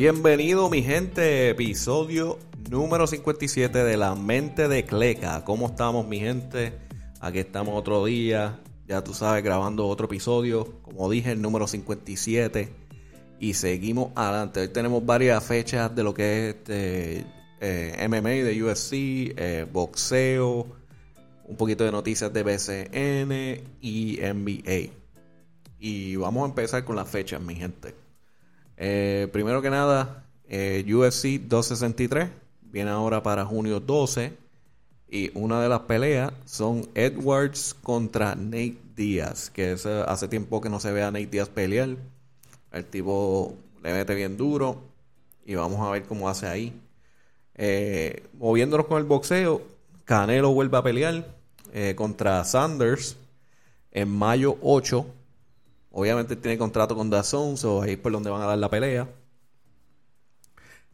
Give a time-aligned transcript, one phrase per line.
[0.00, 2.38] Bienvenido mi gente, episodio
[2.70, 5.44] número 57 de La Mente de Cleca.
[5.44, 6.72] ¿Cómo estamos mi gente?
[7.20, 12.72] Aquí estamos otro día, ya tú sabes, grabando otro episodio, como dije, el número 57.
[13.40, 14.60] Y seguimos adelante.
[14.60, 17.26] Hoy tenemos varias fechas de lo que es este,
[17.60, 18.92] eh, MMA de UFC,
[19.36, 20.66] eh, boxeo,
[21.44, 24.94] un poquito de noticias de BCN y NBA.
[25.78, 27.94] Y vamos a empezar con las fechas, mi gente.
[28.82, 32.30] Eh, primero que nada, eh, UFC 263
[32.62, 34.32] viene ahora para junio 12.
[35.06, 39.50] Y una de las peleas son Edwards contra Nate Diaz.
[39.50, 41.90] Que hace tiempo que no se ve a Nate Diaz pelear.
[42.72, 44.80] El tipo le mete bien duro.
[45.44, 46.72] Y vamos a ver cómo hace ahí.
[47.56, 49.60] Eh, moviéndonos con el boxeo,
[50.06, 51.26] Canelo vuelve a pelear
[51.94, 53.16] contra Sanders
[53.92, 55.06] en mayo 8
[55.92, 59.08] Obviamente tiene contrato con Dazón, so ahí es por donde van a dar la pelea.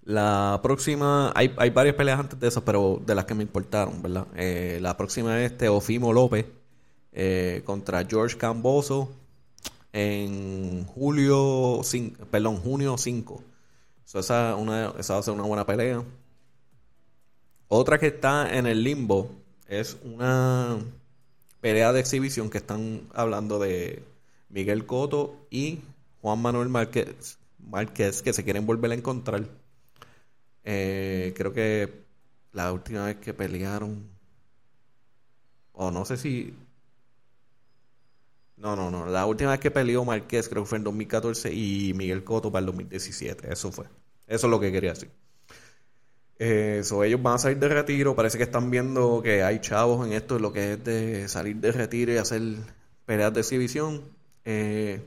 [0.03, 4.27] La próxima, hay, varias peleas antes de eso, pero de las que me importaron, ¿verdad?
[4.37, 6.47] Eh, la próxima es Teofimo López
[7.13, 9.11] eh, contra George Camboso
[9.93, 11.81] en julio,
[12.31, 13.43] perdón, junio 5.
[14.15, 16.05] esa, una, esa va a ser una buena pelea.
[17.69, 19.31] Otra que está en el limbo
[19.67, 20.79] es una
[21.61, 24.05] pelea de exhibición que están hablando de
[24.57, 25.81] Miguel Coto y
[26.23, 29.47] Juan Manuel Márquez, Márquez que se quieren volver a encontrar.
[30.65, 32.07] Eh, creo que
[32.53, 34.09] la última vez que pelearon,
[35.73, 36.55] o no sé si...
[38.57, 39.05] No, no, no.
[39.05, 42.61] La última vez que peleó Márquez creo que fue en 2014 y Miguel Coto para
[42.61, 43.53] el 2017.
[43.53, 43.84] Eso fue.
[44.27, 45.11] Eso es lo que quería decir.
[46.39, 48.17] Eh, ellos van a salir de retiro.
[48.17, 51.73] Parece que están viendo que hay chavos en esto, lo que es de salir de
[51.73, 52.41] retiro y hacer
[53.05, 54.16] peleas de exhibición.
[54.47, 55.03] Eh,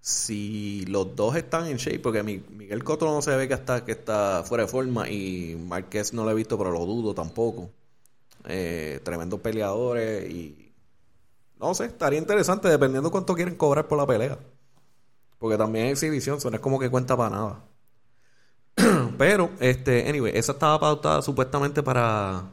[0.00, 3.92] si los dos están en shape, porque Miguel Cotto no se ve que está, que
[3.92, 7.70] está fuera de forma y Márquez no lo he visto, pero lo dudo tampoco.
[8.46, 10.72] Eh, tremendos peleadores y
[11.60, 14.38] no sé, estaría interesante dependiendo cuánto quieren cobrar por la pelea.
[15.38, 17.64] Porque también es exhibición, no es como que cuenta para nada.
[19.18, 22.44] Pero, este, anyway, esa estaba pautada supuestamente para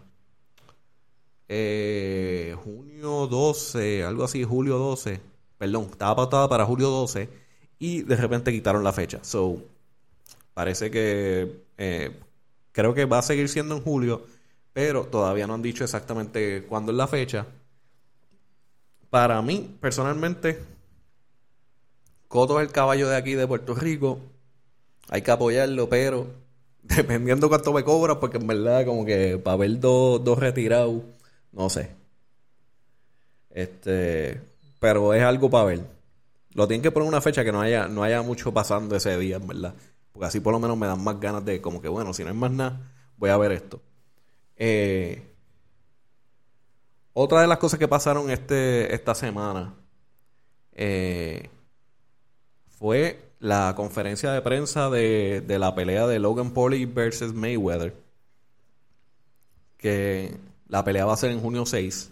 [1.48, 2.85] eh, junio
[3.28, 5.22] 12, algo así, julio 12,
[5.58, 7.30] perdón, estaba pautada para julio 12
[7.80, 9.20] y de repente quitaron la fecha.
[9.24, 9.62] So,
[10.54, 12.20] parece que eh,
[12.72, 14.26] creo que va a seguir siendo en julio,
[14.74, 17.48] pero todavía no han dicho exactamente cuándo es la fecha.
[19.10, 20.60] Para mí, personalmente,
[22.28, 24.20] Coto es el caballo de aquí de Puerto Rico.
[25.10, 26.28] Hay que apoyarlo, pero
[26.84, 31.04] dependiendo cuánto me cobra, porque en verdad, como que para ver dos, dos retirados
[31.56, 31.90] no sé.
[33.56, 34.42] Este,
[34.82, 35.82] pero es algo para ver.
[36.54, 39.40] Lo tienen que poner una fecha que no haya, no haya mucho pasando ese día,
[39.40, 39.74] verdad.
[40.12, 42.30] Porque así por lo menos me dan más ganas de, como que bueno, si no
[42.30, 42.82] hay más nada,
[43.18, 43.82] voy a ver esto.
[44.58, 45.24] Eh,
[47.14, 49.74] otra de las cosas que pasaron este, esta semana
[50.74, 51.50] eh,
[52.78, 57.96] fue la conferencia de prensa de, de la pelea de Logan Paul versus Mayweather.
[59.78, 60.36] Que
[60.68, 62.12] la pelea va a ser en junio 6.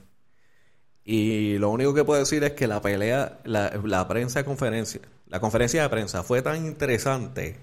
[1.05, 5.39] Y lo único que puedo decir es que la pelea, la, prensa de conferencia, la
[5.39, 7.57] conferencia de prensa fue tan interesante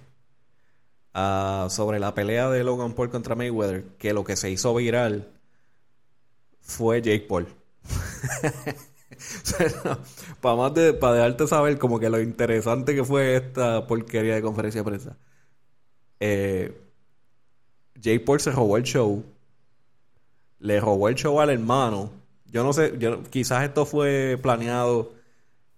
[1.14, 5.28] ah, sobre la pelea de Logan Paul contra Mayweather que lo que se hizo viral
[6.60, 7.48] fue Jake Paul.
[10.40, 14.42] para más de, para dejarte saber como que lo interesante que fue esta porquería de
[14.42, 15.16] conferencia de prensa.
[16.20, 16.78] Eh,
[17.94, 19.24] Jake Paul se robó el show
[20.60, 22.12] le robó el show al hermano.
[22.50, 25.12] Yo no sé, yo, quizás esto fue planeado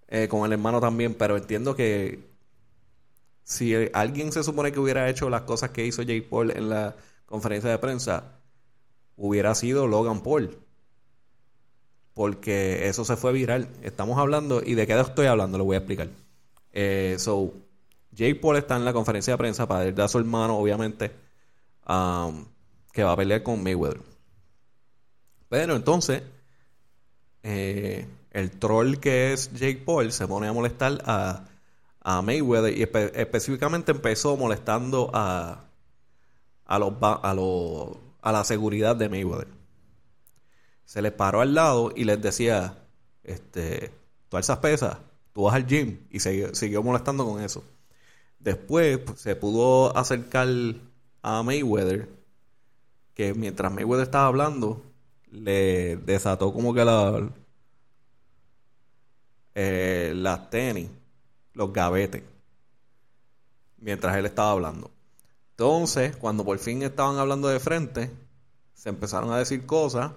[0.09, 2.21] eh, con el hermano también, pero entiendo que
[3.45, 6.97] si alguien se supone que hubiera hecho las cosas que hizo Jake Paul en la
[7.27, 8.39] conferencia de prensa,
[9.17, 10.59] hubiera sido Logan Paul.
[12.15, 13.69] Porque eso se fue viral.
[13.83, 16.09] Estamos hablando, y de qué estoy hablando, lo voy a explicar.
[16.73, 17.53] Eh, so,
[18.13, 21.11] Jake Paul está en la conferencia de prensa para darle a su hermano, obviamente,
[21.89, 22.45] um,
[22.93, 24.01] que va a pelear con Mayweather.
[25.49, 26.23] Pero entonces,
[27.43, 31.49] eh, el troll que es Jake Paul se pone a molestar a,
[32.05, 35.67] Mayweather y específicamente empezó molestando a,
[36.65, 39.49] a, los, a, la seguridad de Mayweather.
[40.85, 42.77] Se les paró al lado y les decía,
[43.23, 43.93] este,
[44.29, 44.99] tú alzas pesas,
[45.33, 47.63] tú vas al gym y siguió, siguió molestando con eso.
[48.41, 50.49] Después pues, se pudo acercar
[51.23, 52.09] a Mayweather,
[53.15, 54.83] que mientras Mayweather estaba hablando,
[55.33, 57.29] le desató como que la,
[59.55, 60.89] eh, las tenis,
[61.55, 62.23] los gavetes.
[63.79, 64.91] mientras él estaba hablando.
[65.51, 68.11] Entonces, cuando por fin estaban hablando de frente,
[68.75, 70.13] se empezaron a decir cosas.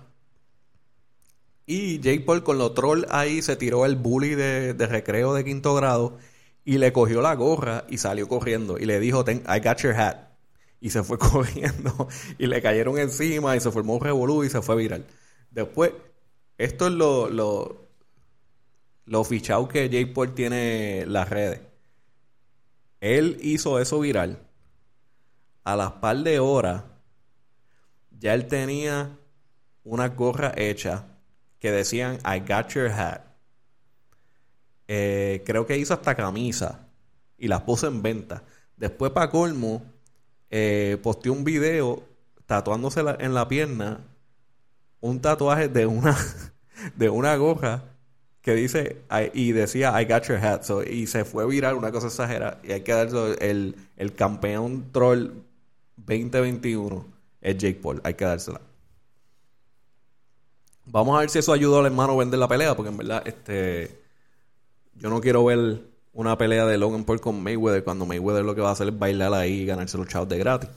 [1.65, 5.73] Y Jake Paul con lo troll ahí se tiró el bully de, recreo de quinto
[5.73, 6.17] grado
[6.63, 10.24] y le cogió la gorra y salió corriendo y le dijo, I got your hat.
[10.79, 12.07] Y se fue corriendo
[12.37, 15.05] y le cayeron encima y se formó un revolú y se fue viral.
[15.51, 15.91] Después,
[16.57, 17.87] esto es lo, lo,
[19.05, 21.61] lo fichado que Jake Paul tiene las redes.
[23.01, 24.39] Él hizo eso viral.
[25.63, 26.83] A las par de horas,
[28.19, 29.17] ya él tenía
[29.83, 31.05] una gorra hecha
[31.59, 33.21] que decían I got your hat.
[34.87, 36.87] Eh, creo que hizo hasta camisa
[37.37, 38.43] y las puso en venta.
[38.77, 39.83] Después, para colmo,
[40.49, 42.03] eh, posteó un video
[42.45, 43.99] tatuándose en la pierna
[45.01, 46.17] un tatuaje de una,
[46.95, 47.83] de una gorra
[48.41, 49.01] que dice
[49.33, 52.81] y decía I got your hat y se fue viral una cosa exagerada y hay
[52.81, 53.09] que dar
[53.39, 55.31] el, el campeón troll
[55.97, 57.05] 2021
[57.41, 58.61] es Jake Paul hay que dársela.
[60.85, 63.23] Vamos a ver si eso ayudó al hermano a vender la pelea porque en verdad
[63.25, 63.99] este
[64.95, 65.81] yo no quiero ver
[66.15, 68.97] una pelea de Logan Paul con Mayweather cuando Mayweather lo que va a hacer es
[68.97, 70.69] bailar ahí y ganarse los chavos de gratis.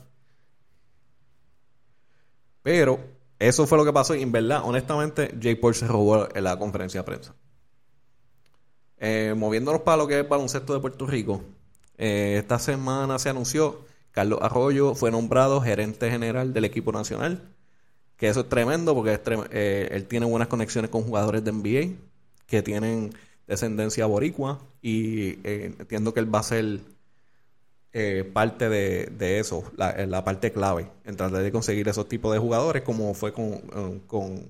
[2.61, 2.99] Pero
[3.39, 6.59] eso fue lo que pasó y en verdad honestamente Jake Paul se robó en la
[6.59, 7.33] conferencia de prensa.
[8.97, 11.41] Eh, moviéndonos para lo que es baloncesto de Puerto Rico,
[11.97, 17.41] eh, esta semana se anunció Carlos Arroyo fue nombrado gerente general del equipo nacional,
[18.17, 19.17] que eso es tremendo porque
[19.51, 21.95] eh, él tiene buenas conexiones con jugadores de NBA
[22.45, 23.13] que tienen
[23.49, 26.79] descendencia boricua y entiendo que él va a ser
[28.33, 33.13] parte de, eso, la, parte clave en tratar de conseguir esos tipos de jugadores como
[33.13, 34.49] fue con,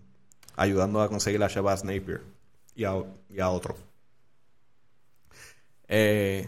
[0.55, 2.21] ayudando a conseguir a Shabazz Napier
[2.75, 2.93] y a,
[3.29, 3.77] y a otros.
[5.89, 6.47] Eh,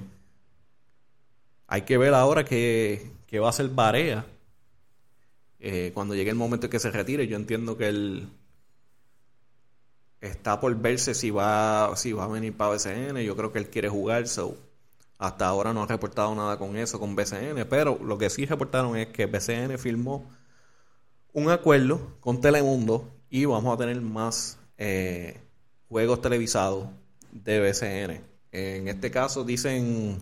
[1.68, 3.12] hay que ver ahora que,
[3.42, 4.26] va a ser Barea.
[5.60, 8.28] Eh, cuando llegue el momento en que se retire, yo entiendo que él
[10.22, 13.18] está por verse si va, si va a venir para BCN.
[13.20, 14.56] Yo creo que él quiere jugar, so
[15.18, 18.98] hasta ahora no ha reportado nada con eso, con BCN, pero lo que sí reportaron
[18.98, 20.26] es que BCN firmó
[21.34, 25.40] un acuerdo con Telemundo y vamos a tener más eh,
[25.90, 26.88] juegos televisados
[27.32, 28.22] de BCN.
[28.52, 30.22] En este caso dicen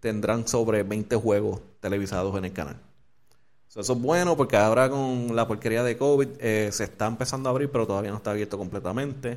[0.00, 2.76] tendrán sobre 20 juegos televisados en el canal.
[3.80, 7.50] Eso es bueno porque ahora con la porquería de COVID eh, se está empezando a
[7.50, 9.36] abrir, pero todavía no está abierto completamente.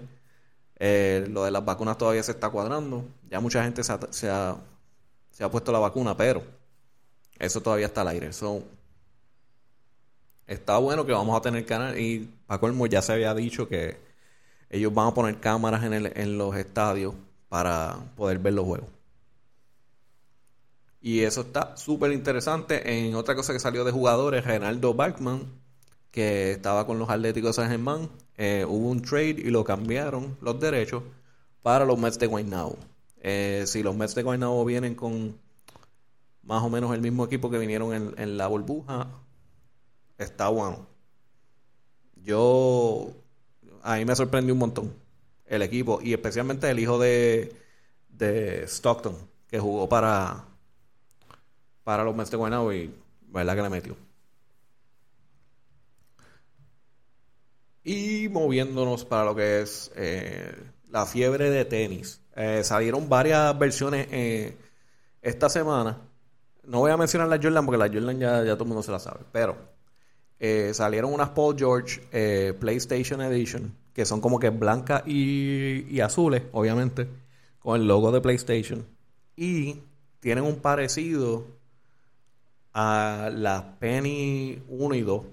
[0.79, 3.03] Eh, lo de las vacunas todavía se está cuadrando.
[3.29, 6.43] Ya mucha gente se ha, se ha, puesto la vacuna, pero
[7.39, 8.29] eso todavía está al aire.
[10.45, 13.97] está bueno que vamos a tener canal y Paco Elmo ya se había dicho que
[14.69, 17.15] ellos van a poner cámaras en, el, en los estadios
[17.49, 18.96] para poder ver los juegos.
[21.01, 23.07] Y eso está súper interesante.
[23.07, 25.43] En otra cosa que salió de jugadores, Renaldo Bachman,
[26.11, 30.37] que estaba con los Atléticos de San Germán, eh, hubo un trade y lo cambiaron
[30.41, 31.03] los derechos
[31.61, 32.77] para los Mets de Guaynabo.
[33.21, 35.37] Eh, si los Mets de Guaynabo vienen con
[36.43, 39.07] más o menos el mismo equipo que vinieron en, en la burbuja,
[40.17, 40.87] está bueno.
[42.23, 43.11] Yo,
[43.83, 44.93] a mí me sorprendió un montón
[45.47, 47.53] el equipo y especialmente el hijo de,
[48.09, 49.15] de Stockton
[49.47, 50.46] que jugó para
[51.87, 52.93] para los Mets de Guaynabo y
[53.29, 53.95] verdad que le metió.
[57.85, 60.53] Y moviéndonos para lo que es eh,
[60.89, 62.19] la fiebre de tenis.
[62.35, 64.57] Eh, salieron varias versiones eh,
[65.21, 66.01] esta semana.
[66.65, 68.91] No voy a mencionar la Jordan porque la Jordan ya, ya todo el mundo se
[68.91, 69.21] la sabe.
[69.31, 69.55] Pero
[70.73, 72.01] salieron unas Paul George
[72.59, 77.07] PlayStation Edition que son como que blancas y, azules, obviamente,
[77.59, 78.85] con el logo de PlayStation.
[79.37, 79.79] Y
[80.19, 81.56] tienen un parecido
[82.79, 85.23] a las Penny 1 y 2.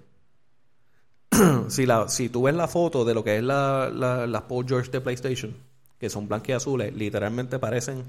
[1.68, 3.90] si, la, si tú ves la foto de lo que es la,
[4.26, 5.54] las Paul George de PlayStation,
[5.98, 8.04] que son blancas y azules, literalmente parecen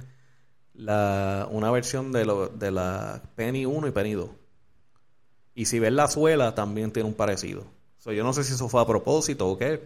[0.74, 4.30] la, una versión de, lo, de la Penny 1 y Penny 2.
[5.56, 7.65] Y si ves la suela, también tiene un parecido.
[8.06, 9.84] yo no sé si eso fue a propósito o qué,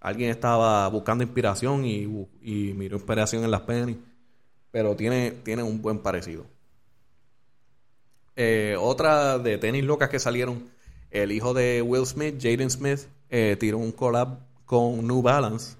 [0.00, 2.06] alguien estaba buscando inspiración y,
[2.74, 3.98] miró inspiración en las penny.
[4.70, 6.46] Pero tiene, tiene un buen parecido.
[8.36, 10.70] Eh, otra de tenis locas que salieron.
[11.10, 15.76] El hijo de Will Smith, Jaden Smith, eh, tiró un collab con New Balance.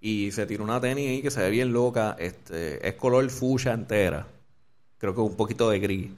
[0.00, 2.16] Y se tiró una tenis ahí que se ve bien loca.
[2.18, 4.26] Este, es color fuchsia entera.
[4.98, 6.10] Creo que un poquito de gris.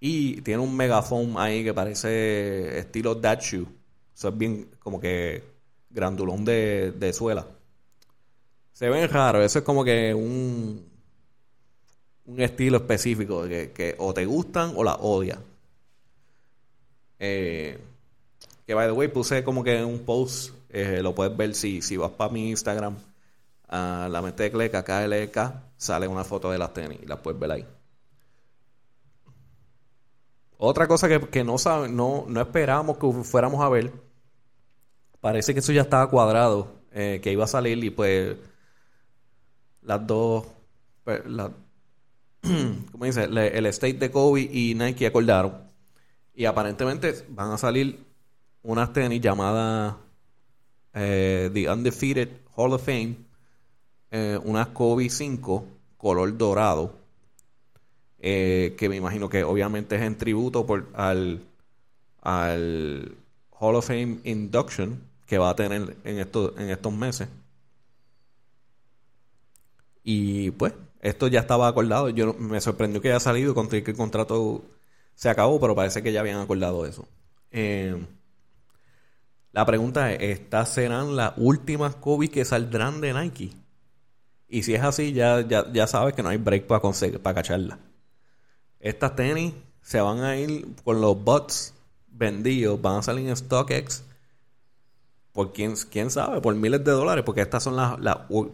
[0.00, 3.66] Y tiene un megaphone ahí que parece estilo That Shoe.
[4.14, 5.42] Eso es bien como que
[5.90, 7.46] grandulón de, suela.
[8.72, 10.84] Se ven raros, eso es como que un
[12.26, 15.38] un estilo específico que, que o te gustan o la odias.
[17.18, 17.78] Eh,
[18.66, 21.96] que by the way puse como que un post, eh, lo puedes ver si, si
[21.96, 22.96] vas para mi Instagram,
[23.68, 25.38] a la mente de KLK,
[25.76, 27.66] sale una foto de las tenis y las puedes ver ahí.
[30.58, 33.92] Otra cosa que, no, sabe, no, no esperábamos que fuéramos a ver,
[35.20, 38.36] parece que eso ya estaba cuadrado, eh, que iba a salir y pues
[39.82, 40.46] las dos,
[41.04, 41.22] pues,
[42.92, 45.66] como dice, el state de Kobe y Nike acordaron
[46.34, 47.98] y aparentemente van a salir
[48.62, 49.94] unas tenis llamadas
[50.92, 53.16] eh, The Undefeated Hall of Fame,
[54.10, 56.94] eh, unas Kobe 5 color dorado,
[58.18, 61.42] eh, que me imagino que obviamente es en tributo por, al,
[62.22, 63.14] al
[63.58, 67.28] Hall of Fame Induction que va a tener en, estos en estos meses.
[70.02, 72.08] Y pues, esto ya estaba acordado.
[72.10, 74.64] Yo me sorprendió que haya salido, contra que el contrato
[75.14, 77.08] se acabó, pero parece que ya habían acordado eso.
[77.50, 77.96] Eh,
[79.52, 83.52] la pregunta es, ¿estas serán las últimas Kobe que saldrán de Nike?
[84.48, 87.78] Y si es así, ya, ya, sabes que no hay break para para.
[88.78, 91.74] Estas tenis se van a ir con los bots
[92.08, 94.04] vendidos, van a salir en StockX
[95.36, 97.98] por quién, quién sabe, por miles de dólares, porque estas son las,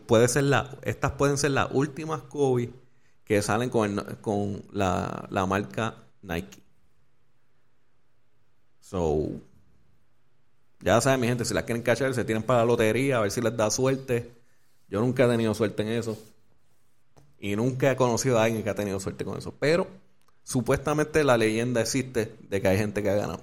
[0.09, 2.71] puede ser la, estas pueden ser las últimas Kobe
[3.23, 6.61] que salen con, con la, la marca Nike.
[8.81, 9.29] So,
[10.81, 13.31] ya saben, mi gente, si las quieren cachar, se tienen para la lotería, a ver
[13.31, 14.33] si les da suerte.
[14.89, 16.19] Yo nunca he tenido suerte en eso.
[17.39, 19.55] Y nunca he conocido a alguien que ha tenido suerte con eso.
[19.61, 19.87] Pero
[20.43, 23.41] supuestamente la leyenda existe de que hay gente que ha ganado.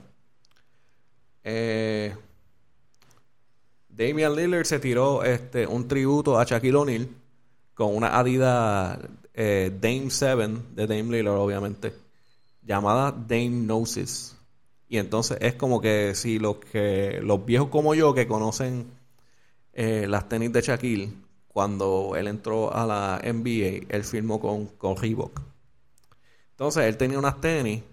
[1.45, 2.13] Eh,
[3.99, 7.09] Damian Lillard se tiró este, un tributo a Shaquille O'Neal
[7.73, 8.97] con una Adidas
[9.33, 11.93] eh, Dame 7 de Dame Lillard, obviamente
[12.63, 14.37] llamada Dame Gnosis.
[14.87, 18.87] Y entonces es como que si los que los viejos como yo que conocen
[19.73, 21.13] eh, las tenis de Shaquille,
[21.49, 25.41] cuando él entró a la NBA, él firmó con, con Reebok.
[26.51, 27.83] Entonces él tenía unas tenis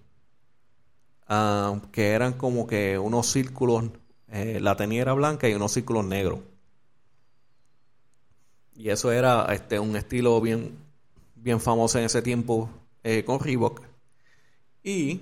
[1.26, 3.90] ah, que eran como que unos círculos,
[4.28, 6.40] eh, la tenis era blanca y unos círculos negros.
[8.74, 10.76] Y eso era este, un estilo bien,
[11.34, 12.68] bien famoso en ese tiempo
[13.02, 13.82] eh, con Reebok.
[14.82, 15.20] Y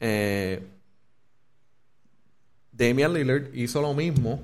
[0.00, 0.62] eh,
[2.72, 4.40] Damian Lillard hizo lo mismo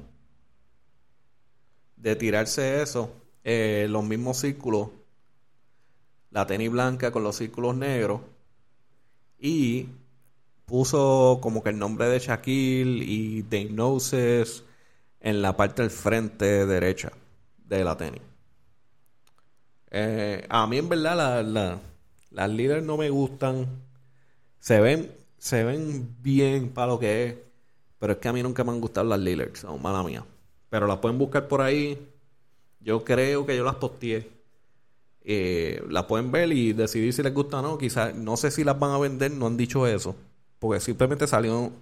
[1.97, 4.88] de tirarse eso, eh, los mismos círculos,
[6.30, 8.23] la tenis blanca con los círculos negros
[9.38, 9.87] y
[10.66, 14.64] puso como que el nombre de Shaquille y de Gnosis
[15.21, 17.12] en la parte del frente derecha
[17.66, 18.23] de la tenis.
[19.90, 21.81] Eh, a mí en verdad la,
[22.31, 23.66] las líderes no me gustan
[24.62, 27.35] se ven, se ven bien para lo que es.
[27.99, 30.25] Pero es que a mí nunca me han gustado las Lillard, son mala mía.
[30.71, 31.99] Pero las pueden buscar por ahí.
[32.81, 34.31] Yo creo que yo las posteé.
[35.25, 37.76] Eh, las pueden ver y decidir si les gusta o no.
[37.78, 40.14] Quizás, no sé si las van a vender, no han dicho eso.
[40.62, 41.73] Porque simplemente salió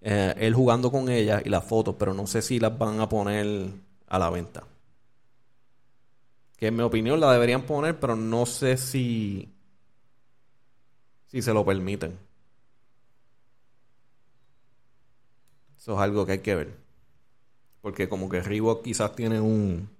[0.00, 3.08] eh, él jugando con ellas y las fotos, pero no sé si las van a
[3.08, 3.68] poner
[4.06, 4.62] a la venta.
[6.56, 9.52] Que en mi opinión la deberían poner, pero no sé si
[11.26, 12.16] si se lo permiten.
[15.76, 16.76] Eso es algo que hay que ver.
[17.80, 19.90] Porque como que Reebok quizás tiene un,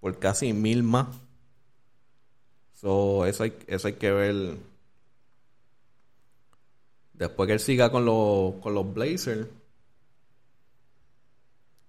[0.00, 1.08] Por casi mil más.
[2.74, 4.56] So, eso hay, eso hay que ver.
[7.14, 9.48] Después que él siga con los, con los Blazers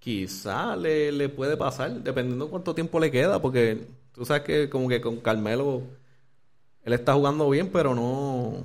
[0.04, 4.90] quizá le, le puede pasar, dependiendo cuánto tiempo le queda, porque tú sabes que como
[4.90, 5.84] que con Carmelo
[6.84, 8.64] él está jugando bien, pero no.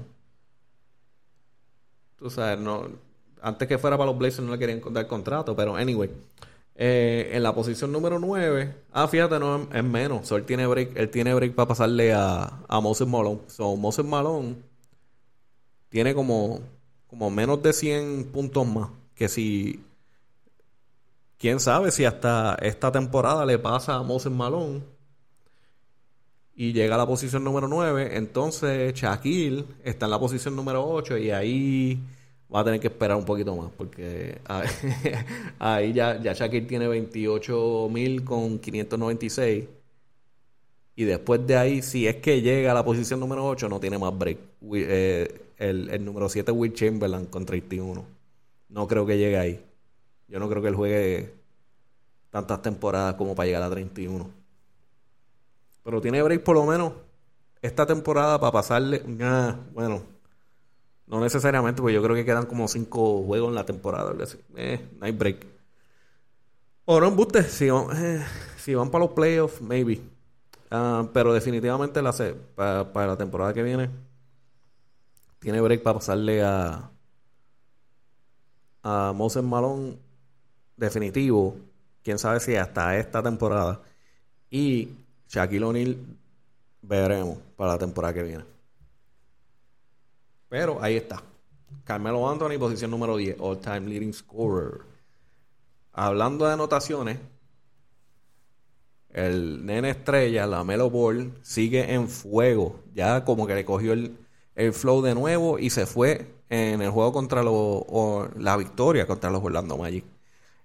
[2.19, 2.89] Tú sabes, no.
[3.43, 6.11] Antes que fuera para los Blazers no le querían dar contrato, pero anyway.
[6.75, 8.75] Eh, en la posición número 9.
[8.93, 10.31] Ah, fíjate, no es menos.
[10.31, 13.41] él tiene break, él tiene break para pasarle a, a Moses Malone.
[13.49, 14.57] So, Moses Malone
[15.89, 16.61] tiene como
[17.09, 18.91] como menos de 100 puntos más.
[19.15, 19.83] Que si,
[21.39, 24.83] quién sabe si hasta esta temporada le pasa a Moses Malone
[26.55, 31.19] y llega a la posición número 9, entonces Shaquille está en la posición número 8
[31.19, 32.01] y ahí
[32.55, 34.39] va a tener que esperar un poquito más porque
[35.59, 39.65] ahí ya, ya Shaquille tiene 28.000 con 596
[40.99, 43.99] y después de ahí, si es que llega a la posición número 8, no tiene
[43.99, 44.37] más break.
[44.75, 48.05] Eh, el, número 7, Will Chamberlain con 31.
[48.71, 49.65] No creo que llegue ahí.
[50.27, 51.35] Yo no creo que él juegue
[52.31, 54.29] tantas temporadas como para llegar a 31.
[55.85, 56.95] Pero tiene break por lo menos
[57.63, 59.01] esta temporada para pasarle.
[59.21, 60.03] Ah, bueno,
[61.09, 64.15] no necesariamente, porque yo creo que quedan como 5 juegos en la temporada.
[64.57, 65.47] Eh, no hay break.
[66.85, 67.43] O no, embuste.
[67.45, 68.25] Si, eh,
[68.59, 70.01] si van para los playoffs, maybe.
[70.71, 72.15] Ah, pero definitivamente la,
[72.55, 73.89] para, para la temporada que viene
[75.39, 76.91] tiene break para pasarle a
[78.83, 79.97] a Moses Malone
[80.77, 81.57] definitivo.
[82.03, 83.81] Quién sabe si hasta esta temporada.
[84.51, 84.89] Y
[85.29, 85.97] Shaquille O'Neal
[86.83, 88.58] veremos para la temporada que viene.
[90.49, 91.23] Pero ahí está.
[91.85, 94.81] Carmelo Anthony, posición número 10, all time leading scorer.
[95.93, 97.19] Hablando de anotaciones,
[99.11, 102.81] el nene estrella, la Melo Ball, sigue en fuego.
[102.95, 104.17] Ya como que le cogió el,
[104.73, 107.85] flow de nuevo y se fue en el juego contra los,
[108.37, 110.05] la victoria contra los Orlando Magic.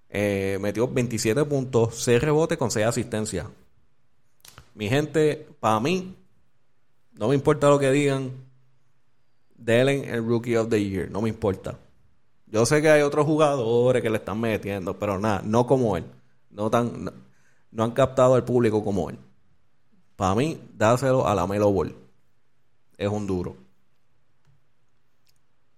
[0.08, 3.46] Eh, metió 27 puntos, 6 rebotes con 6 asistencias.
[4.74, 6.16] Mi gente, para mí,
[7.12, 8.32] no me importa lo que digan,
[9.64, 11.78] denle el Rookie of the Year, no me importa.
[12.46, 16.04] Yo sé que hay otros jugadores que le están metiendo, pero nada, no como él.
[16.50, 17.10] No tan,
[17.72, 19.18] no han captado al público como él.
[20.16, 21.96] Para mí, dáselo a la Melo Ball.
[22.96, 23.56] Es un duro.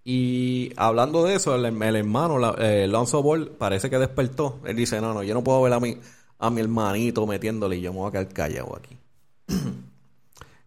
[0.05, 4.61] Y hablando de eso, el, hermano, la, eh, Ball, parece que despertó.
[4.65, 5.99] Él dice, no, no, yo no puedo ver a mi,
[6.39, 8.99] a mi hermanito metiéndole y yo me voy a quedar callado aquí.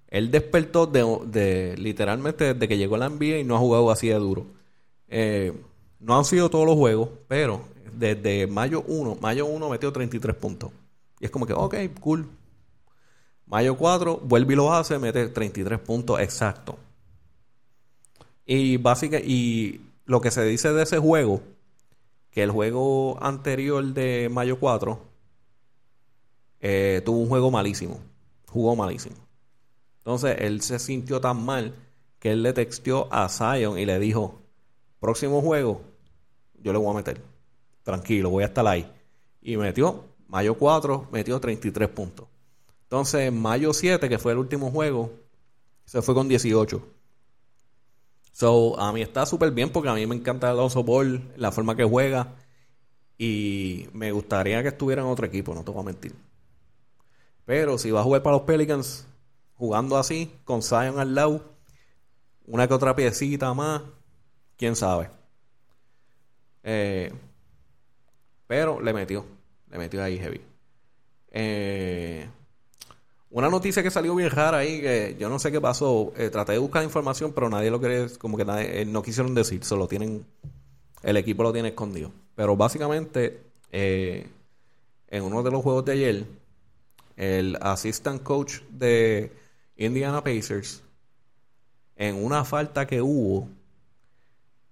[0.09, 4.07] él despertó de, literalmente desde que llegó a la NBA y no ha jugado así
[4.07, 4.47] de duro.
[5.07, 5.53] Eh,
[5.99, 7.61] no han sido todos los juegos, pero
[7.93, 10.71] desde mayo 1, mayo 1 metió 33 puntos.
[11.19, 12.27] Y es como que, ok, cool.
[13.45, 16.77] Mayo 4, vuelve y lo hace, mete 33 puntos exacto.
[18.45, 21.41] Y básicamente, y lo que se dice de ese juego,
[22.31, 24.99] que el juego anterior de Mayo 4
[26.61, 27.99] eh, tuvo un juego malísimo.
[28.47, 29.28] Jugó malísimo.
[30.09, 31.75] Entonces él se sintió tan mal
[32.17, 34.41] que él le texteó a Zion y le dijo,
[34.99, 35.83] próximo juego,
[36.63, 37.21] yo le voy a meter.
[37.83, 38.91] Tranquilo, voy a estar ahí.
[39.39, 42.27] Y metió Mayo 4 metió 33 puntos.
[42.85, 45.11] Entonces, mayo 7, que fue el último juego,
[45.85, 46.81] se fue con 18.
[48.31, 51.75] So, a mí está súper bien porque a mí me encanta Alonso Ball, la forma
[51.75, 52.33] que juega.
[53.15, 56.15] Y me gustaría que estuviera en otro equipo, no te voy a mentir.
[57.45, 59.05] Pero si va a jugar para los Pelicans,
[59.59, 61.43] jugando así, con Zion al lado,
[62.47, 63.81] una que otra piecita más,
[64.57, 65.09] quién sabe.
[66.63, 67.11] Eh,
[68.47, 69.25] pero le metió.
[69.69, 70.41] Le metió ahí heavy.
[71.31, 72.27] Eh,
[73.31, 76.13] una noticia que salió bien rara ahí, que yo no sé qué pasó.
[76.15, 79.65] Eh, traté de buscar información, pero nadie lo quiere, como que nadie, no quisieron decir,
[79.65, 80.25] solo tienen,
[81.03, 82.13] el equipo lo tiene escondido.
[82.33, 84.23] Pero básicamente, en
[85.21, 86.25] uno de los juegos de ayer,
[87.17, 89.48] el assistant coach de
[89.79, 90.83] Indiana Pacers,
[91.95, 93.47] en una falta que hubo,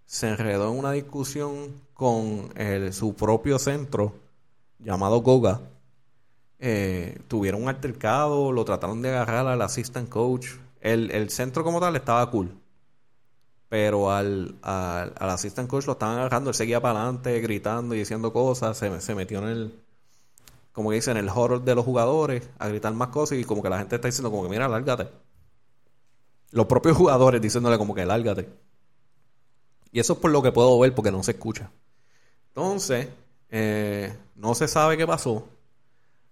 [0.05, 2.49] se enredó en una discusión con
[2.91, 4.15] su propio centro
[4.79, 5.61] llamado Goga,
[6.59, 10.47] eh, tuvieron un altercado, lo trataron de agarrar al assistant coach.
[10.81, 12.51] El, centro como tal estaba cool.
[13.69, 18.33] Pero al, al, assistant coach lo estaban agarrando, él seguía para adelante, gritando y diciendo
[18.33, 19.79] cosas, se, se metió en el,
[20.77, 23.63] como que dicen, en el horror de los jugadores, a gritar más cosas y como
[23.63, 25.09] que la gente está diciendo como que mira, lárgate.
[26.51, 28.47] Los propios jugadores diciéndole como que lárgate.
[29.91, 31.71] Y eso es por lo que puedo ver porque no se escucha.
[32.49, 33.07] Entonces,
[33.49, 35.47] eh, no se sabe qué pasó.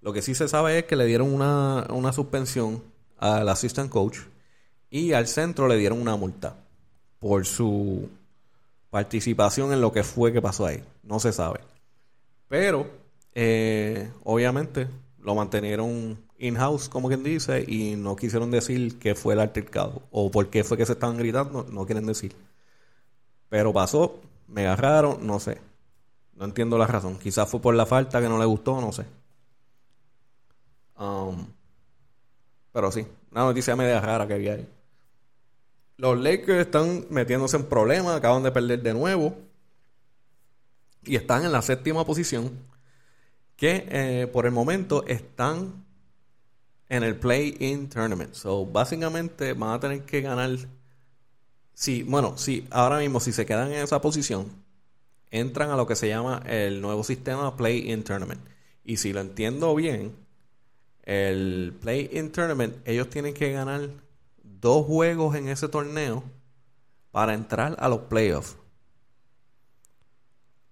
[0.02, 2.84] Lo que sí se sabe es que le dieron una, una suspensión
[3.18, 4.20] al assistant coach
[4.92, 6.56] y al centro le dieron una multa
[7.18, 8.10] por su
[8.92, 10.84] participación en lo que fue que pasó ahí.
[11.02, 11.62] No se sabe.
[12.48, 13.05] Pero,
[13.36, 14.88] eh, obviamente,
[15.20, 20.32] lo mantenieron in-house, como quien dice, y no quisieron decir que fue el altercado o
[20.32, 22.34] por qué fue que se estaban gritando, no quieren decir.
[23.50, 25.60] Pero pasó, me agarraron, no sé.
[26.36, 27.18] No entiendo la razón.
[27.18, 29.06] Quizás fue por la falta que no le gustó, no sé.
[30.98, 31.48] Um,
[32.72, 34.68] pero sí, una noticia media rara que había ahí.
[35.98, 39.38] los Lakers están metiéndose en problemas, acaban de perder de nuevo.
[41.04, 42.52] Y están en la séptima posición.
[43.56, 45.86] Que eh, por el momento están
[46.90, 48.34] en el Play-In Tournament.
[48.34, 50.52] So, básicamente van a tener que ganar.
[51.74, 54.52] Sí, bueno, sí, ahora mismo, si se quedan en esa posición,
[55.32, 58.42] entran a lo que se llama el nuevo sistema Play-In Tournament.
[58.84, 60.16] Y si lo entiendo bien,
[61.04, 63.90] el Play-In Tournament, ellos tienen que ganar
[64.44, 66.24] dos juegos en ese torneo
[67.12, 68.58] para entrar a los playoffs.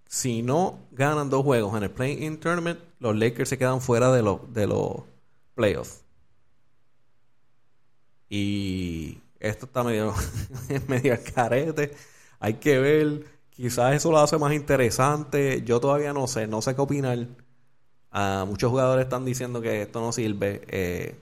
[0.08, 4.22] Si no ganan dos juegos en el Play-In Tournament, los Lakers se quedan fuera de
[4.22, 5.04] los de los
[5.56, 6.04] playoffs.
[8.30, 10.14] Y esto está medio,
[10.88, 11.94] medio carete.
[12.40, 13.26] Hay que ver.
[13.52, 15.62] Quizás eso lo hace más interesante.
[15.64, 17.28] Yo todavía no sé, no sé qué opinar.
[18.12, 20.64] Ah, muchos jugadores están diciendo que esto no sirve.
[20.68, 21.20] Eh,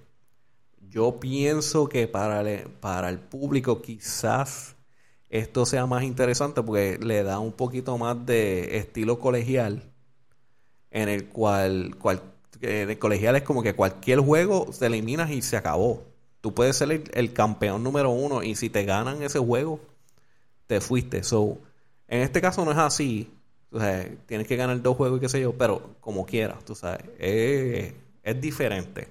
[0.90, 2.44] yo pienso que para,
[2.80, 4.76] para el público quizás
[5.32, 9.82] esto sea más interesante porque le da un poquito más de estilo colegial
[10.91, 12.22] en el cual, cual
[12.60, 16.04] en el colegial es como que cualquier juego se eliminas y se acabó.
[16.41, 19.80] Tú puedes ser el, campeón número uno y si te ganan ese juego,
[20.67, 21.24] te fuiste.
[21.24, 21.58] So,
[22.10, 23.32] en este caso no es así.
[23.72, 23.80] O
[24.26, 27.06] tienes que ganar dos juegos y qué sé yo, pero como quieras, tú sabes.
[27.17, 29.08] es diferente.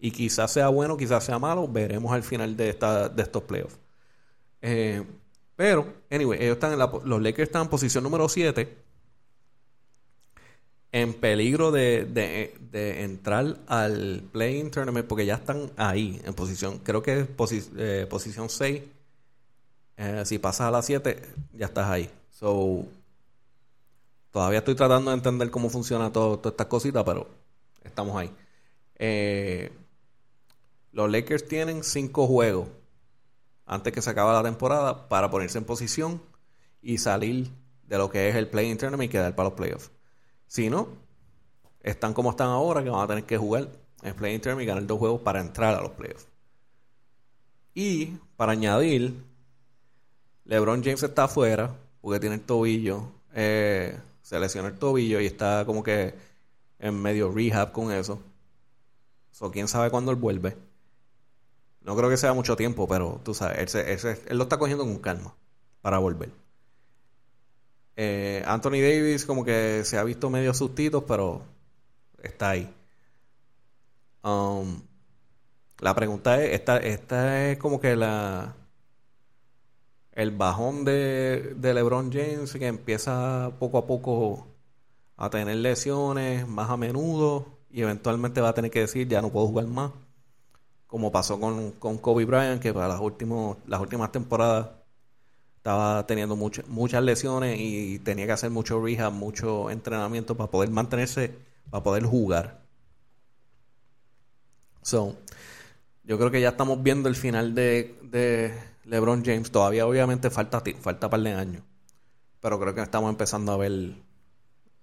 [0.00, 3.78] Y quizás sea bueno, quizás sea malo, veremos al final de, esta, de estos playoffs.
[4.62, 5.04] Eh,
[5.58, 8.78] pero, anyway, ellos están en la, los Lakers están en posición número 7,
[10.92, 17.02] en peligro de, de, entrar al Playing Tournament, porque ya están ahí, en posición, creo
[17.02, 18.82] que es eh, posición 6.
[19.96, 21.20] Eh, si pasas a la 7,
[21.54, 22.08] ya estás ahí.
[22.30, 22.86] So,
[24.30, 27.26] todavía estoy tratando de entender cómo funciona todo, todas estas cositas, pero
[27.82, 28.30] estamos ahí.
[28.94, 29.72] Eh,
[30.92, 32.68] los Lakers tienen cinco juegos
[33.68, 36.20] antes que se acabe la temporada para ponerse en posición
[36.82, 37.50] y salir
[37.86, 39.90] de lo que es el play tournament y quedar para los playoffs.
[40.46, 40.88] Si no,
[41.82, 43.68] están como están ahora, que van a tener que jugar
[44.02, 46.26] el play tournament y ganar dos juegos para entrar a los playoffs.
[47.74, 49.14] Y para añadir,
[50.44, 55.64] LeBron James está afuera porque tiene el tobillo, eh, se lesionó el tobillo y está
[55.66, 56.14] como que
[56.78, 58.18] en medio rehab con eso.
[59.30, 60.56] So, quién sabe cuándo él vuelve.
[61.88, 65.34] No creo que sea mucho tiempo, pero tú sabes, él, lo está cogiendo con calma
[65.80, 66.30] para volver.
[67.96, 71.40] Eh, Anthony Davis como que se ha visto medio sustitos, pero
[72.22, 72.70] está ahí.
[74.22, 74.82] Um,
[75.78, 78.54] la pregunta es, esta, esta es como que la
[80.12, 84.46] el bajón de, de LeBron James que empieza poco a poco
[85.16, 89.30] a tener lesiones más a menudo y eventualmente va a tener que decir ya no
[89.30, 89.92] puedo jugar más
[90.88, 94.70] como pasó con, con Kobe Bryant, que para las, últimos, las últimas temporadas
[95.58, 101.36] estaba teniendo muchas lesiones y tenía que hacer mucho rehab, mucho entrenamiento para poder mantenerse,
[101.70, 102.62] para poder jugar.
[104.82, 105.14] So,
[106.04, 108.54] yo creo que ya estamos viendo el final de, de
[108.86, 109.50] LeBron James.
[109.50, 111.62] Todavía obviamente falta, falta par de años.
[112.40, 113.92] Pero creo que estamos empezando a ver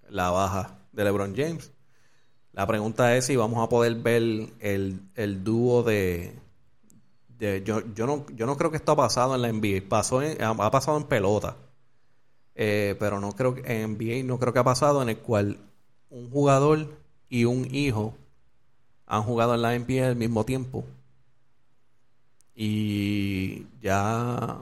[0.08, 1.72] la baja de LeBron James.
[2.56, 4.22] La pregunta es si vamos a poder ver
[4.60, 6.32] el, dúo de...
[7.38, 9.86] yo, yo, no, yo no creo que esto ha pasado en la NBA.
[9.90, 11.54] Pasó ha pasado en pelota.
[12.54, 15.58] Eh, pero no creo que en NBA no creo que ha pasado en el cual
[16.08, 16.96] un jugador
[17.28, 18.14] y un hijo
[19.04, 20.86] han jugado en la NBA al mismo tiempo.
[22.54, 24.56] Y ya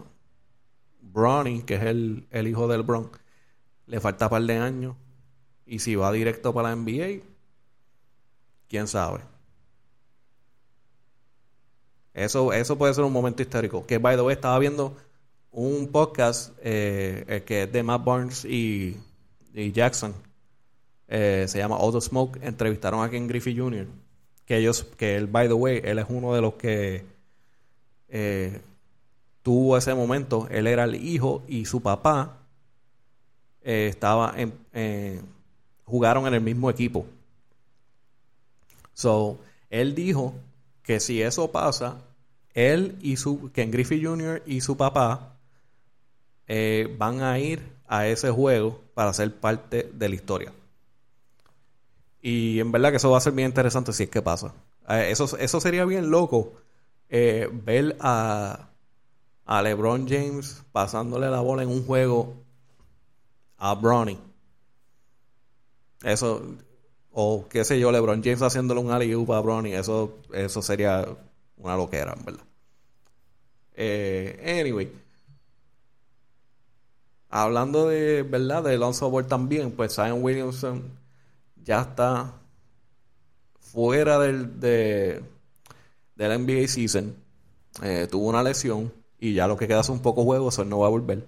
[1.01, 3.09] Bronny, que es el, el hijo del Bron,
[3.87, 4.97] le falta un par de años.
[5.65, 7.34] Y si va directo para la NBA,
[8.69, 9.21] quién sabe.
[12.15, 13.85] Eso, eso puede ser un momento histórico.
[13.87, 14.97] Que, by the way, estaba viendo
[15.51, 18.97] un podcast eh, eh, que es de Matt Barnes y,
[19.53, 20.15] Jackson.
[21.09, 22.39] Eh, se llama the Smoke.
[22.43, 23.87] Entrevistaron a Ken Griffey Jr.
[24.47, 27.05] Que ellos, que él, by the way, él es uno de los que
[29.43, 30.47] tuvo ese momento.
[30.51, 32.39] Él era el hijo y su papá
[33.61, 35.23] estaba en,
[35.85, 37.07] jugaron en el mismo equipo.
[38.95, 39.39] So,
[39.71, 40.35] él dijo
[40.83, 41.99] que si eso pasa,
[42.55, 44.43] él y su, Ken Griffey Jr.
[44.47, 45.37] y su papá
[46.47, 50.53] eh, van a ir a ese juego para ser parte de la historia.
[52.23, 54.55] Y en verdad que eso va a ser bien interesante si es que pasa.
[54.89, 56.55] Eh, eso, eso sería bien loco.
[57.11, 58.71] Eh, ver a,
[59.45, 62.35] a LeBron James pasándole la bola en un juego
[63.59, 64.19] a Bronny.
[66.03, 66.43] Eso,
[67.15, 71.07] o qué sé yo, LeBron James haciéndole un alley a Bronny, eso, eso sería
[71.57, 72.45] una loquera, verdad.
[73.75, 74.93] Eh, anyway.
[77.31, 78.65] Hablando de, ¿verdad?
[78.65, 80.83] De Lonzo Ball también, pues Zion Williamson
[81.63, 82.35] ya está
[83.61, 85.23] fuera del, de,
[86.17, 87.15] del NBA season.
[87.83, 90.89] Eh, tuvo una lesión y ya lo que queda son pocos juegos, él no va
[90.89, 91.25] a volver.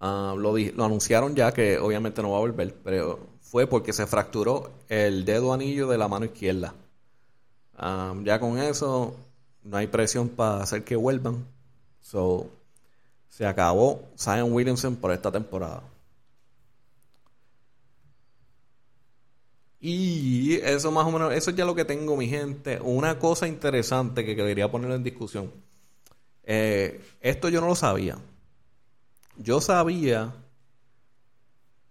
[0.00, 4.06] Ah, lo, lo, anunciaron ya que obviamente no va a volver, pero fue porque se
[4.06, 6.72] fracturó el dedo anillo de la mano izquierda.
[8.22, 9.16] Ya con eso
[9.64, 11.44] no hay presión para hacer que vuelvan.
[12.00, 12.48] So,
[13.28, 15.82] se acabó Zion Williamson por esta temporada.
[19.80, 22.78] Y eso más o menos, eso es ya lo que tengo, mi gente.
[22.80, 25.50] Una cosa interesante que quería poner en discusión.
[26.44, 28.16] Eh, esto yo no lo sabía.
[29.38, 30.32] Yo sabía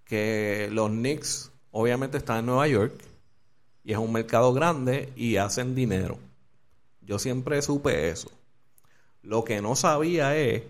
[0.09, 2.93] que los Knicks obviamente están en Nueva York
[3.83, 6.17] y es un mercado grande y hacen dinero.
[7.01, 8.31] Yo siempre supe eso.
[9.21, 10.63] Lo que no sabía es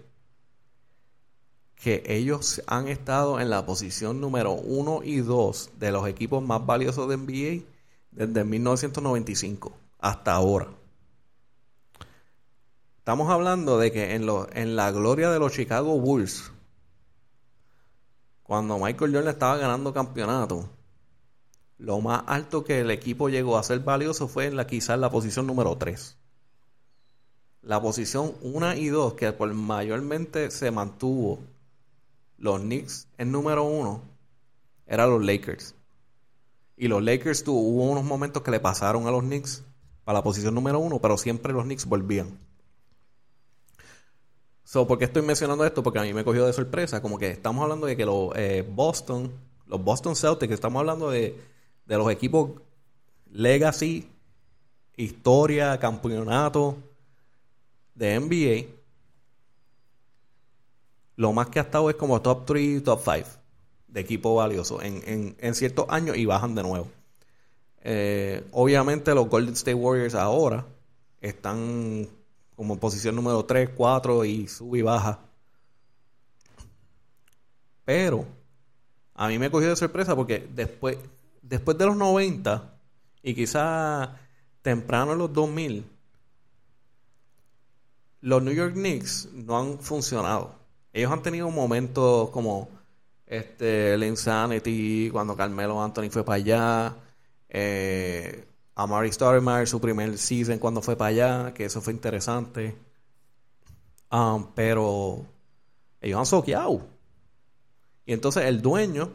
[1.76, 6.66] que ellos han estado en la posición número uno y dos de los equipos más
[6.66, 7.64] valiosos de NBA
[8.12, 10.68] desde 1995 hasta ahora.
[12.98, 16.52] Estamos hablando de que en, en la gloria de los Chicago Bulls,
[18.50, 20.68] cuando Michael Jordan estaba ganando campeonato,
[21.78, 25.12] lo más alto que el equipo llegó a ser valioso fue en la quizás la
[25.12, 26.18] posición número 3.
[27.62, 31.38] La posición 1 y 2 que mayormente se mantuvo
[32.40, 34.02] los Knicks en número uno
[34.88, 35.76] eran los Lakers.
[36.76, 39.62] Y los Lakers tuvo, hubo unos momentos que le pasaron a los Knicks
[40.04, 42.36] para la posición número uno, pero siempre los Knicks volvían.
[44.70, 45.82] So, ¿Por qué estoy mencionando esto?
[45.82, 47.02] Porque a mí me cogió de sorpresa.
[47.02, 49.32] Como que estamos hablando de que los eh, Boston,
[49.66, 51.36] los Boston Celtics, estamos hablando de,
[51.88, 52.52] de los equipos
[53.32, 54.08] Legacy,
[54.96, 56.78] historia, campeonato
[57.96, 58.80] de NBA
[61.16, 63.28] lo más que ha estado es como top 3, top 5
[63.88, 66.88] de equipo valioso en, ciertos años y bajan de nuevo.
[67.82, 70.68] Eh, obviamente los Golden State Warriors ahora
[71.22, 72.08] están
[72.60, 75.20] como posición número 3, 4 y sube y baja.
[77.86, 78.26] Pero
[79.16, 80.98] a mí me cogió de sorpresa porque después,
[81.42, 82.74] después de los 90
[83.24, 84.18] y quizá
[84.62, 85.86] temprano en los 2000,
[88.20, 90.60] los New York Knicks no han funcionado
[90.94, 92.70] ellos han tenido momentos como
[93.26, 96.96] este, el Insanity, cuando Carmelo Anthony fue para allá,
[97.48, 98.46] eh,
[98.80, 102.78] Amari Stoudemire, su primer season cuando fue para allá, que eso fue interesante.
[104.10, 105.26] Um, pero
[106.00, 106.88] ellos han soqueado.
[108.06, 109.12] Y entonces el dueño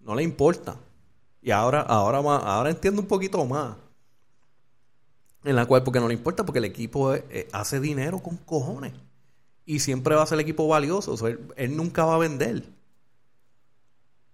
[0.00, 0.76] no le importa.
[1.40, 3.76] Y ahora, ahora, ahora entiendo un poquito más.
[5.44, 8.92] En la cual, porque no le importa, porque el equipo eh, hace dinero con cojones
[9.64, 11.14] y siempre va a ser el equipo valioso.
[11.28, 12.64] él, nunca va a vender.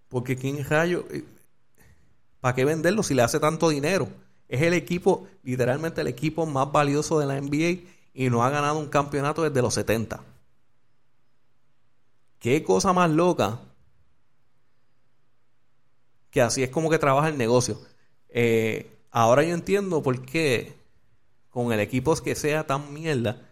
[0.09, 1.23] Porque quién rayo, eh,
[2.41, 4.09] ¿para qué venderlo si le hace tanto dinero?
[4.53, 8.79] Es el equipo, literalmente el equipo más valioso de la NBA y no ha ganado
[8.79, 10.23] un campeonato desde los 70.
[12.39, 13.61] Qué cosa más loca
[16.29, 17.81] que así es como que trabaja el negocio.
[18.29, 20.75] Eh, ahora yo entiendo por qué
[21.49, 23.49] con el equipo que sea tan mierda,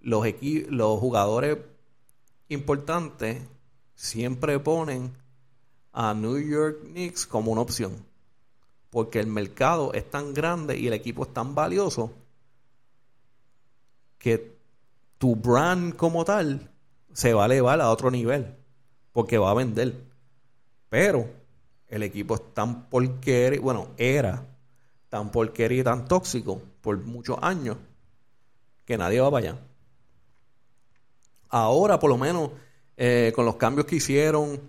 [0.00, 0.26] los,
[0.70, 1.58] los jugadores
[2.48, 3.42] importantes
[3.94, 5.12] siempre ponen
[5.92, 8.05] a New York Knicks como una opción.
[8.90, 12.12] Porque el mercado es tan grande y el equipo es tan valioso
[14.18, 14.56] que
[15.18, 16.70] tu brand como tal
[17.12, 18.54] se va a elevar a otro nivel.
[19.12, 19.94] Porque va a vender.
[20.88, 21.28] Pero
[21.88, 24.44] el equipo es tan porquería, bueno, era
[25.08, 27.76] tan porquería y tan tóxico por muchos años
[28.84, 29.58] que nadie va para allá.
[31.48, 32.50] Ahora, por lo menos,
[32.96, 34.60] eh, con los cambios que hicieron,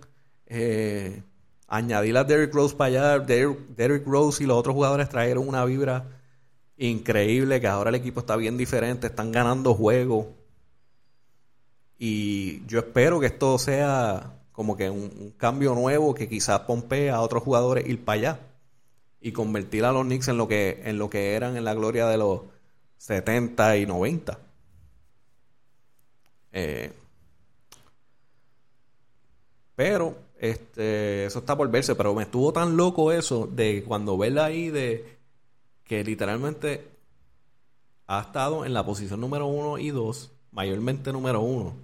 [0.46, 1.22] eh,
[1.68, 6.06] añadir a Derrick Rose para allá, Derrick, Rose y los otros jugadores trajeron una vibra
[6.78, 10.26] increíble, que ahora el equipo está bien diferente, están ganando juegos.
[11.98, 17.20] Y yo espero que esto sea como que un, cambio nuevo que quizás pompee a
[17.20, 18.40] otros jugadores ir para allá
[19.20, 22.06] y convertir a los Knicks en lo que en lo que eran en la gloria
[22.06, 22.42] de los
[22.98, 24.38] 70 y 90.
[26.52, 26.92] Eh,
[29.76, 34.46] pero este, eso está por verse, pero me estuvo tan loco eso de cuando verla
[34.46, 35.18] ahí de
[35.84, 36.88] que literalmente
[38.06, 41.74] ha estado en la posición número uno y dos, mayormente número uno,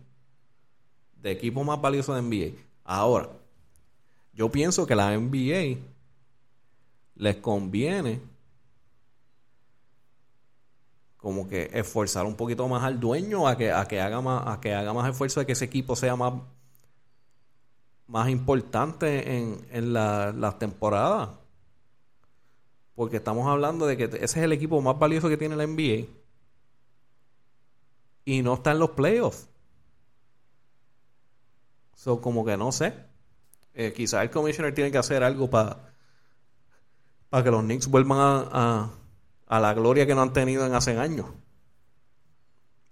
[1.20, 2.58] de equipo más valioso de NBA.
[2.84, 3.28] Ahora,
[4.32, 5.78] yo pienso que la NBA
[7.16, 8.20] les conviene
[11.16, 14.60] como que esforzar un poquito más al dueño a que, a que haga más, a
[14.60, 16.34] que haga más esfuerzo de que ese equipo sea más,
[18.06, 21.30] más importante en, en la, las temporadas.
[22.94, 26.06] Porque estamos hablando de que ese es el equipo más valioso que tiene la NBA.
[28.24, 29.48] Y no está en los playoffs.
[31.94, 32.94] So, como que no sé.
[33.74, 35.94] Eh, quizás el commissioner tiene que hacer algo para
[37.34, 38.90] para que los Knicks vuelvan a,
[39.48, 41.26] a, la gloria que no han tenido en hace años.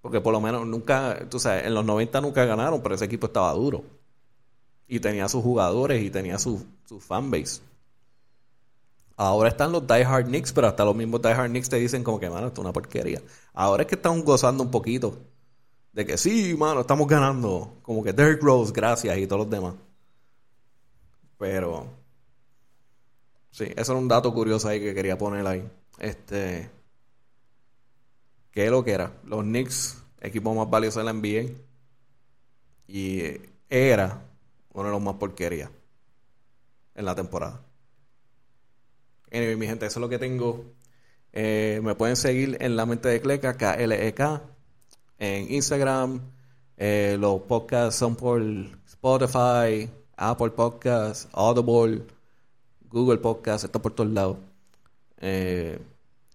[0.00, 3.28] Porque por lo menos nunca, tú sabes, en los 90 nunca ganaron, pero ese equipo
[3.28, 3.84] estaba duro.
[4.92, 7.62] Y tenía sus jugadores y tenía su, su fanbase.
[9.16, 12.04] Ahora están los Die Hard Knicks, pero hasta los mismos Die Hard Knicks te dicen
[12.04, 13.22] como que, mano, esto es una porquería.
[13.54, 15.16] Ahora es que están gozando un poquito
[15.94, 17.78] de que sí, mano, estamos ganando.
[17.80, 19.76] Como que Derrick Rose, gracias, y todos los demás.
[21.38, 21.86] Pero,
[23.50, 25.66] sí, eso era un dato curioso ahí que quería poner ahí.
[26.00, 26.68] Este,
[28.50, 29.10] ¿qué es lo que era?
[29.24, 31.50] Los Knicks, equipo más valioso de la NBA.
[32.88, 33.22] Y
[33.70, 34.31] era
[34.72, 35.70] uno de los más porquerías
[36.94, 37.62] en la temporada.
[39.30, 40.64] Anyway, mi gente, eso es lo que tengo.
[41.32, 44.42] Eh, me pueden seguir en la mente de Cleca, K-L-E-K,
[45.18, 46.20] en Instagram.
[46.76, 48.42] Eh, los podcasts son por
[48.86, 52.02] Spotify, Apple Podcasts, Audible,
[52.90, 54.36] Google Podcasts, está por todos lados.
[55.18, 55.80] Eh,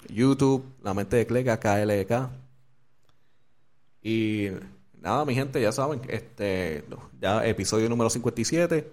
[0.10, 2.32] YouTube, la mente de Cleca, K-L-E-K.
[4.02, 4.50] Y
[5.02, 6.86] nada, mi gente, ya saben, este
[7.20, 8.92] ya episodio número 57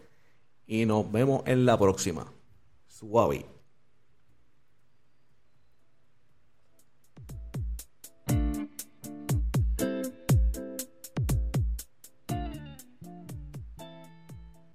[0.67, 2.33] y nos vemos en la próxima.
[2.89, 3.54] Suave.